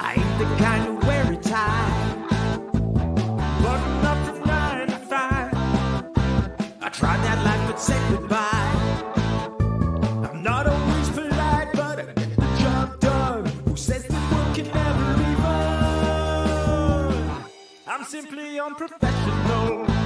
I 0.00 0.14
ain't 0.14 0.38
the 0.38 0.44
kind 0.62 0.84
to 0.86 1.06
wear 1.06 1.32
a 1.32 1.36
tie. 1.36 1.90
Button 3.62 4.06
up 4.06 4.18
from 4.26 4.38
nine 4.46 4.86
to 4.86 4.96
five. 4.96 5.52
I 6.80 6.88
tried 6.90 7.20
that 7.24 7.44
life 7.44 7.64
but 7.68 7.80
said 7.80 8.02
goodbye. 8.10 8.70
I'm 10.30 10.42
not 10.42 10.66
always 10.66 11.08
polite, 11.10 11.72
but 11.74 11.98
I 11.98 12.04
get 12.04 12.36
the 12.36 12.48
job 12.60 13.00
done. 13.00 13.46
Who 13.66 13.76
says 13.76 14.04
that 14.06 14.32
work 14.32 14.54
can 14.56 14.66
never 14.72 15.16
be 15.18 15.34
fun? 15.42 17.14
I'm 17.88 18.04
simply 18.04 18.60
unprofessional. 18.60 19.97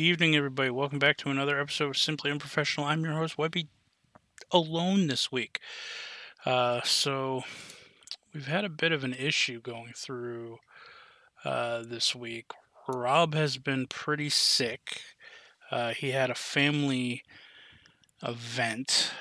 Evening, 0.00 0.34
everybody. 0.34 0.70
Welcome 0.70 0.98
back 0.98 1.18
to 1.18 1.30
another 1.30 1.60
episode 1.60 1.90
of 1.90 1.96
Simply 1.96 2.30
Unprofessional. 2.30 2.86
I'm 2.86 3.04
your 3.04 3.12
host, 3.12 3.36
Webby, 3.36 3.68
alone 4.50 5.08
this 5.08 5.30
week. 5.30 5.60
Uh, 6.46 6.80
so, 6.82 7.42
we've 8.32 8.46
had 8.46 8.64
a 8.64 8.70
bit 8.70 8.92
of 8.92 9.04
an 9.04 9.12
issue 9.12 9.60
going 9.60 9.92
through 9.94 10.58
uh, 11.44 11.82
this 11.82 12.14
week. 12.14 12.46
Rob 12.88 13.34
has 13.34 13.58
been 13.58 13.86
pretty 13.86 14.30
sick. 14.30 15.02
Uh, 15.70 15.92
he 15.92 16.12
had 16.12 16.30
a 16.30 16.34
family 16.34 17.22
event, 18.22 19.12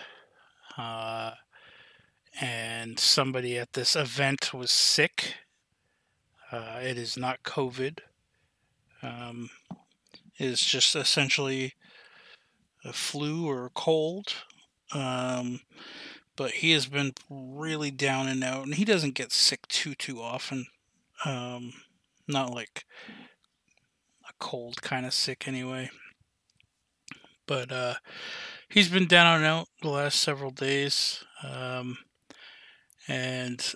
uh, 0.78 1.32
and 2.40 2.98
somebody 3.00 3.58
at 3.58 3.74
this 3.74 3.96
event 3.96 4.54
was 4.54 4.72
sick. 4.72 5.36
Uh, 6.52 6.80
it 6.82 6.98
is 6.98 7.18
not 7.18 7.44
COVID. 7.44 8.00
Um, 9.04 9.50
is 10.40 10.62
just 10.62 10.96
essentially 10.96 11.74
a 12.84 12.94
flu 12.94 13.48
or 13.48 13.66
a 13.66 13.72
cold. 13.72 14.34
Um, 14.94 15.60
but 16.36 16.52
he 16.52 16.72
has 16.72 16.88
been 16.88 17.14
really 17.30 17.92
down 17.92 18.28
and 18.28 18.44
out, 18.44 18.64
and 18.64 18.76
he 18.76 18.86
doesn't 18.86 19.14
get 19.14 19.32
sick 19.32 19.68
too 19.68 19.94
too 19.94 20.22
often. 20.22 20.68
Um, 21.26 21.74
not 22.28 22.54
like 22.54 22.86
a 24.28 24.32
cold 24.40 24.82
kind 24.82 25.06
of 25.06 25.14
sick 25.14 25.48
anyway. 25.48 25.90
But 27.46 27.72
uh, 27.72 27.96
he's 28.70 28.90
been 28.90 29.08
down 29.08 29.38
and 29.38 29.46
out 29.46 29.68
the 29.82 29.90
last 29.90 30.22
several 30.22 30.52
days, 30.52 31.24
um, 31.44 31.98
and 33.08 33.74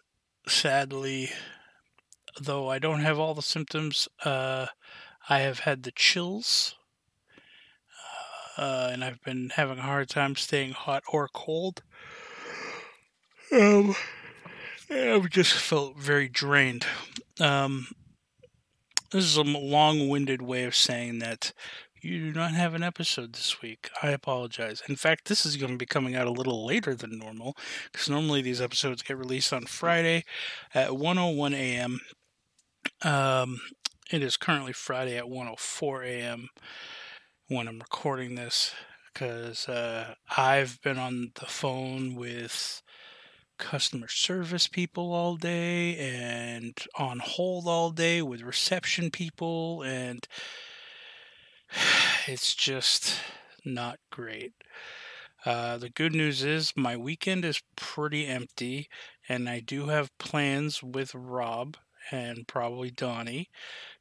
sadly, 0.48 1.32
though 2.40 2.70
I 2.70 2.80
don't 2.80 3.02
have 3.02 3.20
all 3.20 3.34
the 3.34 3.42
symptoms, 3.42 4.08
uh, 4.24 4.68
I 5.30 5.40
have 5.40 5.60
had 5.60 5.84
the 5.84 5.92
chills, 5.92 6.76
uh, 8.58 8.90
and 8.92 9.04
I've 9.04 9.22
been 9.22 9.52
having 9.56 9.80
a 9.80 9.84
hard 9.84 10.10
time 10.10 10.36
staying 10.36 10.72
hot 10.72 11.04
or 11.08 11.28
cold. 11.28 11.82
Um, 13.52 13.96
I've 14.90 15.30
just 15.30 15.54
felt 15.54 15.98
very 15.98 16.28
drained. 16.28 16.86
Um, 17.40 17.88
this 19.12 19.24
is 19.26 19.38
a 19.38 19.44
long-winded 19.44 20.42
way 20.42 20.64
of 20.64 20.76
saying 20.76 21.20
that 21.20 21.54
you 22.02 22.20
do 22.20 22.38
not 22.38 22.52
have 22.52 22.74
an 22.74 22.84
episode 22.84 23.34
this 23.34 23.62
week. 23.62 23.90
I 24.02 24.10
apologize. 24.10 24.84
In 24.90 24.98
fact, 24.98 25.28
this 25.28 25.46
is 25.46 25.56
going 25.56 25.72
to 25.72 25.78
be 25.78 25.86
coming 25.86 26.16
out 26.16 26.28
a 26.28 26.32
little 26.32 26.66
later 26.66 26.94
than 26.94 27.18
normal 27.18 27.56
because 27.92 28.10
normally 28.10 28.42
these 28.42 28.60
episodes 28.60 29.02
get 29.02 29.18
released 29.18 29.54
on 29.54 29.66
Friday 29.66 30.26
at 30.74 30.90
1:01 30.90 31.54
a.m. 31.54 32.02
Um, 33.04 33.62
it 34.12 34.22
is 34.22 34.38
currently 34.38 34.74
Friday 34.74 35.18
at 35.18 35.26
1:04 35.26 36.06
a.m. 36.06 36.50
when 37.48 37.68
I'm 37.68 37.80
recording 37.80 38.36
this 38.36 38.74
because 39.14 39.70
uh, 39.70 40.16
I've 40.38 40.82
been 40.82 40.98
on 40.98 41.32
the 41.36 41.46
phone 41.46 42.16
with 42.16 42.82
customer 43.58 44.08
service 44.08 44.68
people 44.68 45.14
all 45.14 45.36
day 45.38 45.96
and 45.98 46.78
on 46.98 47.20
hold 47.20 47.68
all 47.68 47.92
day 47.92 48.22
with 48.22 48.42
reception 48.42 49.12
people 49.12 49.84
and 49.84 50.28
it's 52.28 52.56
just 52.56 53.16
not 53.64 54.00
great. 54.12 54.54
Uh, 55.46 55.78
the 55.78 55.90
good 55.90 56.14
news 56.14 56.44
is 56.44 56.74
my 56.76 56.98
weekend 56.98 57.46
is 57.46 57.62
pretty 57.76 58.26
empty 58.26 58.88
and 59.30 59.48
I 59.48 59.60
do 59.60 59.88
have 59.88 60.18
plans 60.18 60.82
with 60.82 61.14
Rob 61.14 61.78
and 62.12 62.48
probably 62.48 62.92
Donnie 62.92 63.50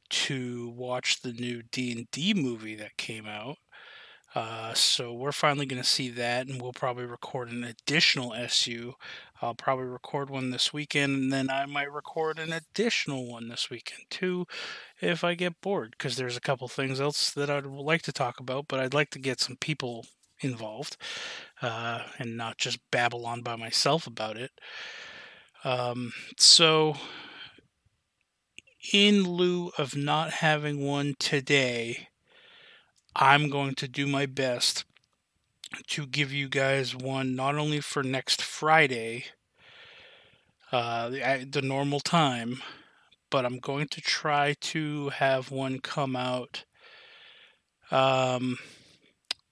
to 0.09 0.69
watch 0.69 1.21
the 1.21 1.33
new 1.33 1.63
D&D 1.63 2.33
movie 2.33 2.75
that 2.75 2.97
came 2.97 3.25
out. 3.25 3.57
Uh, 4.35 4.73
so 4.73 5.13
we're 5.13 5.31
finally 5.31 5.65
going 5.65 5.81
to 5.81 5.87
see 5.87 6.09
that, 6.09 6.47
and 6.47 6.59
we'll 6.59 6.73
probably 6.73 7.05
record 7.05 7.51
an 7.51 7.63
additional 7.63 8.33
SU. 8.33 8.93
I'll 9.41 9.53
probably 9.53 9.85
record 9.85 10.29
one 10.29 10.49
this 10.49 10.73
weekend, 10.73 11.15
and 11.15 11.33
then 11.33 11.49
I 11.51 11.65
might 11.67 11.91
record 11.91 12.39
an 12.39 12.51
additional 12.51 13.27
one 13.27 13.47
this 13.47 13.69
weekend 13.69 14.03
too, 14.09 14.47
if 14.99 15.23
I 15.23 15.35
get 15.35 15.61
bored. 15.61 15.91
Because 15.91 16.15
there's 16.15 16.37
a 16.37 16.41
couple 16.41 16.67
things 16.67 16.99
else 16.99 17.31
that 17.31 17.49
I'd 17.49 17.65
like 17.65 18.01
to 18.03 18.11
talk 18.11 18.39
about, 18.39 18.67
but 18.67 18.79
I'd 18.79 18.93
like 18.95 19.11
to 19.11 19.19
get 19.19 19.39
some 19.39 19.55
people 19.57 20.05
involved, 20.39 20.97
uh, 21.61 22.03
and 22.17 22.35
not 22.35 22.57
just 22.57 22.79
babble 22.89 23.27
on 23.27 23.41
by 23.41 23.55
myself 23.55 24.07
about 24.07 24.37
it. 24.37 24.51
Um, 25.63 26.11
so 26.37 26.95
in 28.91 29.23
lieu 29.23 29.71
of 29.77 29.95
not 29.95 30.31
having 30.31 30.85
one 30.85 31.15
today, 31.19 32.09
I'm 33.15 33.49
going 33.49 33.75
to 33.75 33.87
do 33.87 34.07
my 34.07 34.25
best 34.25 34.85
to 35.87 36.05
give 36.05 36.31
you 36.31 36.49
guys 36.49 36.95
one 36.95 37.35
not 37.35 37.55
only 37.55 37.79
for 37.79 38.03
next 38.03 38.41
Friday, 38.41 39.25
uh, 40.71 41.09
the, 41.09 41.47
the 41.49 41.61
normal 41.61 41.99
time, 41.99 42.61
but 43.29 43.45
I'm 43.45 43.59
going 43.59 43.87
to 43.89 44.01
try 44.01 44.55
to 44.59 45.09
have 45.09 45.51
one 45.51 45.79
come 45.79 46.15
out 46.15 46.65
um, 47.91 48.57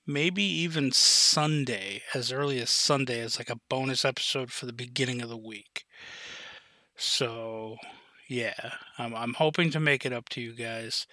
maybe 0.06 0.44
even 0.44 0.92
Sunday, 0.92 2.02
as 2.14 2.32
early 2.32 2.60
as 2.60 2.70
Sunday, 2.70 3.22
as 3.22 3.38
like 3.38 3.50
a 3.50 3.60
bonus 3.70 4.04
episode 4.04 4.52
for 4.52 4.66
the 4.66 4.74
beginning 4.74 5.22
of 5.22 5.30
the 5.30 5.38
week. 5.38 5.86
So 6.96 7.78
yeah, 8.32 8.72
I'm 8.98 9.14
I'm 9.14 9.34
hoping 9.34 9.72
to 9.72 9.80
make 9.82 10.06
it 10.06 10.14
up 10.14 10.30
to 10.30 10.42
you 10.42 10.54
guys. 10.54 11.06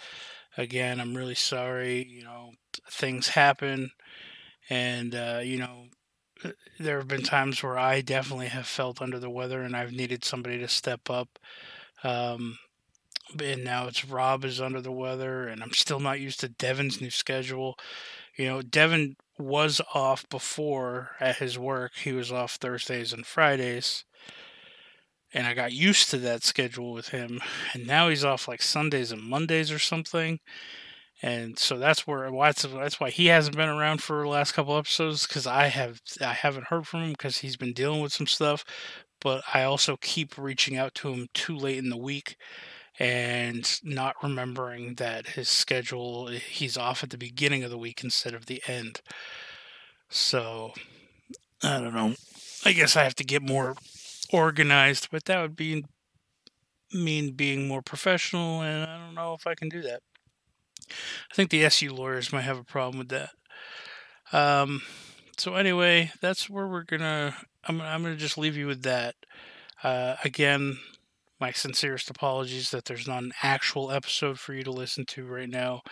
Again, 0.56 1.00
I'm 1.00 1.16
really 1.16 1.34
sorry. 1.34 2.06
You 2.08 2.22
know, 2.22 2.52
things 2.88 3.28
happen, 3.28 3.90
and 4.70 5.16
uh, 5.16 5.40
you 5.42 5.58
know, 5.58 5.86
uh, 6.44 6.50
there 6.78 6.98
have 6.98 7.08
been 7.08 7.24
times 7.24 7.60
where 7.60 7.76
I 7.76 8.02
definitely 8.02 8.46
have 8.46 8.68
felt 8.68 9.02
under 9.02 9.18
the 9.18 9.30
weather, 9.30 9.62
and 9.62 9.74
I've 9.74 9.90
needed 9.90 10.24
somebody 10.24 10.58
to 10.58 10.68
step 10.68 11.10
up. 11.10 11.40
Um, 12.04 12.60
and 13.42 13.64
now 13.64 13.88
it's 13.88 14.04
Rob 14.04 14.44
is 14.44 14.60
under 14.60 14.80
the 14.80 14.92
weather, 14.92 15.48
and 15.48 15.60
I'm 15.60 15.72
still 15.72 15.98
not 15.98 16.20
used 16.20 16.38
to 16.40 16.48
Devin's 16.48 17.00
new 17.00 17.10
schedule. 17.10 17.76
You 18.36 18.46
know, 18.46 18.62
Devin 18.62 19.16
was 19.36 19.80
off 19.92 20.28
before 20.28 21.10
at 21.18 21.38
his 21.38 21.58
work. 21.58 21.96
He 21.96 22.12
was 22.12 22.30
off 22.30 22.54
Thursdays 22.54 23.12
and 23.12 23.26
Fridays 23.26 24.04
and 25.34 25.46
I 25.46 25.54
got 25.54 25.72
used 25.72 26.10
to 26.10 26.18
that 26.18 26.42
schedule 26.42 26.92
with 26.92 27.08
him. 27.08 27.40
And 27.74 27.86
now 27.86 28.08
he's 28.08 28.24
off 28.24 28.48
like 28.48 28.62
Sundays 28.62 29.12
and 29.12 29.22
Mondays 29.22 29.70
or 29.70 29.78
something. 29.78 30.40
And 31.20 31.58
so 31.58 31.78
that's 31.78 32.06
where 32.06 32.30
why 32.30 32.48
that's, 32.48 32.62
that's 32.62 33.00
why 33.00 33.10
he 33.10 33.26
hasn't 33.26 33.56
been 33.56 33.68
around 33.68 34.02
for 34.02 34.22
the 34.22 34.28
last 34.28 34.52
couple 34.52 34.78
episodes 34.78 35.26
because 35.26 35.46
I 35.46 35.66
have 35.66 36.00
I 36.20 36.32
haven't 36.32 36.68
heard 36.68 36.86
from 36.86 37.02
him 37.02 37.10
because 37.10 37.38
he's 37.38 37.56
been 37.56 37.72
dealing 37.72 38.00
with 38.00 38.12
some 38.12 38.28
stuff. 38.28 38.64
But 39.20 39.42
I 39.52 39.64
also 39.64 39.96
keep 40.00 40.38
reaching 40.38 40.76
out 40.76 40.94
to 40.96 41.12
him 41.12 41.28
too 41.34 41.56
late 41.56 41.78
in 41.78 41.90
the 41.90 41.96
week 41.96 42.36
and 43.00 43.80
not 43.82 44.14
remembering 44.22 44.94
that 44.94 45.30
his 45.30 45.48
schedule 45.48 46.28
he's 46.28 46.76
off 46.76 47.02
at 47.02 47.10
the 47.10 47.18
beginning 47.18 47.64
of 47.64 47.70
the 47.70 47.78
week 47.78 48.02
instead 48.04 48.34
of 48.34 48.46
the 48.46 48.62
end. 48.68 49.00
So 50.08 50.72
I 51.64 51.80
don't 51.80 51.94
know. 51.94 52.14
I 52.64 52.72
guess 52.72 52.96
I 52.96 53.02
have 53.02 53.16
to 53.16 53.24
get 53.24 53.42
more 53.42 53.74
organized, 54.32 55.08
but 55.10 55.24
that 55.24 55.40
would 55.40 55.56
be 55.56 55.84
mean 56.92 57.32
being 57.32 57.68
more 57.68 57.82
professional, 57.82 58.62
and 58.62 58.88
I 58.88 58.98
don't 58.98 59.14
know 59.14 59.34
if 59.34 59.46
I 59.46 59.54
can 59.54 59.68
do 59.68 59.82
that. 59.82 60.00
I 60.90 61.34
think 61.34 61.50
the 61.50 61.64
SU 61.64 61.92
lawyers 61.92 62.32
might 62.32 62.42
have 62.42 62.58
a 62.58 62.64
problem 62.64 62.98
with 62.98 63.08
that. 63.08 63.30
Um, 64.32 64.82
so 65.36 65.54
anyway, 65.54 66.12
that's 66.20 66.48
where 66.48 66.66
we're 66.66 66.84
gonna. 66.84 67.36
I'm 67.64 67.80
I'm 67.80 68.02
gonna 68.02 68.16
just 68.16 68.38
leave 68.38 68.56
you 68.56 68.66
with 68.66 68.82
that. 68.82 69.14
Uh, 69.82 70.16
again, 70.24 70.78
my 71.40 71.52
sincerest 71.52 72.10
apologies 72.10 72.70
that 72.70 72.86
there's 72.86 73.06
not 73.06 73.22
an 73.22 73.32
actual 73.42 73.90
episode 73.90 74.38
for 74.38 74.54
you 74.54 74.62
to 74.62 74.70
listen 74.70 75.04
to 75.06 75.26
right 75.26 75.48
now. 75.48 75.82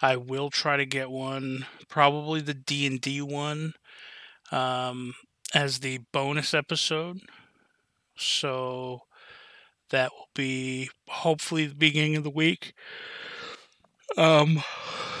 I 0.00 0.16
will 0.16 0.50
try 0.50 0.76
to 0.76 0.86
get 0.86 1.10
one, 1.10 1.66
probably 1.88 2.40
the 2.40 2.54
D 2.54 2.86
and 2.86 3.00
D 3.00 3.20
one. 3.20 3.74
Um, 4.52 5.14
as 5.54 5.80
the 5.80 6.00
bonus 6.12 6.54
episode. 6.54 7.20
So 8.18 9.02
that 9.90 10.12
will 10.12 10.28
be 10.34 10.90
hopefully 11.08 11.66
the 11.66 11.74
beginning 11.74 12.16
of 12.16 12.24
the 12.24 12.30
week. 12.30 12.74
Um, 14.16 14.62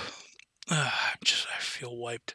uh, 0.70 0.90
just 1.24 1.46
I 1.54 1.60
feel 1.60 1.96
wiped. 1.96 2.34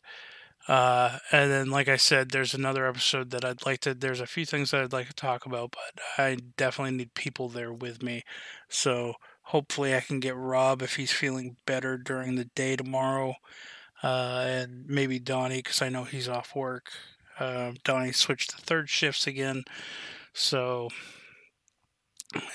Uh, 0.67 1.17
and 1.31 1.51
then, 1.51 1.69
like 1.69 1.89
I 1.89 1.97
said, 1.97 2.31
there's 2.31 2.53
another 2.53 2.87
episode 2.87 3.31
that 3.31 3.43
I'd 3.43 3.65
like 3.65 3.81
to. 3.81 3.93
There's 3.93 4.21
a 4.21 4.25
few 4.25 4.45
things 4.45 4.71
that 4.71 4.81
I'd 4.81 4.93
like 4.93 5.07
to 5.07 5.13
talk 5.13 5.45
about, 5.45 5.71
but 5.71 6.03
I 6.17 6.37
definitely 6.55 6.95
need 6.95 7.13
people 7.15 7.49
there 7.49 7.73
with 7.73 8.01
me. 8.01 8.23
So 8.69 9.15
hopefully, 9.41 9.93
I 9.93 9.99
can 9.99 10.21
get 10.21 10.37
Rob 10.37 10.81
if 10.81 10.95
he's 10.95 11.11
feeling 11.11 11.57
better 11.65 11.97
during 11.97 12.35
the 12.35 12.45
day 12.45 12.77
tomorrow, 12.77 13.35
uh, 14.03 14.45
and 14.47 14.85
maybe 14.87 15.19
Donnie 15.19 15.57
because 15.57 15.81
I 15.81 15.89
know 15.89 16.05
he's 16.05 16.29
off 16.29 16.55
work. 16.55 16.91
Uh, 17.39 17.73
Donnie 17.83 18.13
switched 18.13 18.51
to 18.51 18.57
third 18.57 18.89
shifts 18.89 19.27
again, 19.27 19.63
so 20.33 20.89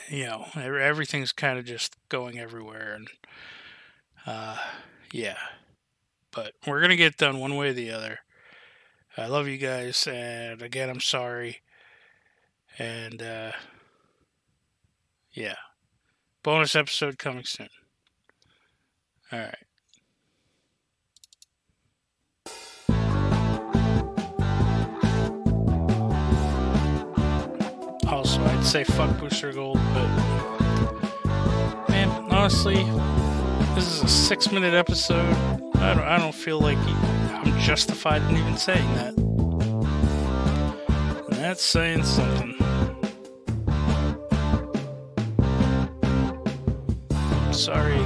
you 0.09 0.27
know 0.27 0.47
everything's 0.57 1.33
kind 1.33 1.59
of 1.59 1.65
just 1.65 1.97
going 2.09 2.39
everywhere, 2.39 2.95
and 2.95 3.09
uh, 4.27 4.59
yeah 5.13 5.37
but 6.33 6.55
we're 6.67 6.81
gonna 6.81 6.97
get 6.97 7.17
done 7.17 7.41
one 7.41 7.57
way 7.57 7.71
or 7.71 7.73
the 7.73 7.91
other. 7.91 8.21
I 9.17 9.27
love 9.27 9.49
you 9.49 9.59
guys, 9.59 10.07
and 10.07 10.63
again, 10.63 10.89
I'm 10.89 11.01
sorry. 11.01 11.63
And 12.79 13.21
uh, 13.21 13.53
yeah, 15.33 15.57
bonus 16.45 16.77
episode 16.77 17.19
coming 17.19 17.45
soon. 17.45 17.69
All 19.33 19.41
right. 19.41 19.68
Say 28.69 28.85
fuck 28.85 29.19
Booster 29.19 29.51
Gold, 29.51 29.81
but 29.95 30.07
man, 31.89 32.11
honestly, 32.31 32.85
this 33.75 33.87
is 33.87 34.03
a 34.03 34.09
six 34.09 34.53
minute 34.53 34.75
episode. 34.75 35.35
I 35.77 35.95
don't, 35.95 36.05
I 36.05 36.19
don't 36.19 36.35
feel 36.35 36.61
like 36.61 36.77
I'm 36.77 37.59
justified 37.61 38.21
in 38.25 38.37
even 38.37 38.59
saying 38.59 38.95
that. 38.97 39.17
And 41.25 41.37
that's 41.39 41.63
saying 41.63 42.05
something. 42.05 42.57
Sorry 47.55 47.97